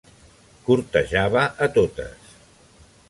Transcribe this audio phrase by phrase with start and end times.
[0.69, 2.35] Cortejava a totes.